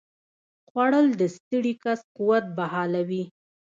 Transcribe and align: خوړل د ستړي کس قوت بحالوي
خوړل 0.67 1.07
د 1.19 1.21
ستړي 1.35 1.73
کس 1.83 1.99
قوت 2.17 2.45
بحالوي 2.57 3.23